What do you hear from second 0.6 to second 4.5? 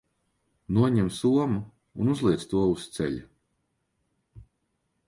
Noņem somu un uzliec to uz ceļa.